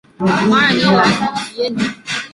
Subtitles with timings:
[0.17, 1.83] 马尔尼莱孔皮耶尼。